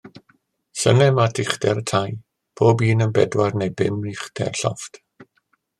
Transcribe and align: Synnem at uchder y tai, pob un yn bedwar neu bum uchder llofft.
Synnem 0.83 1.19
at 1.25 1.41
uchder 1.43 1.81
y 1.81 1.83
tai, 1.91 2.09
pob 2.61 2.81
un 2.89 3.05
yn 3.07 3.13
bedwar 3.19 3.59
neu 3.61 3.75
bum 3.83 4.03
uchder 4.15 4.55
llofft. 4.63 5.05